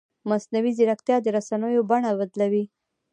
[0.29, 2.63] مصنوعي ځیرکتیا د رسنیو بڼه بدلوي.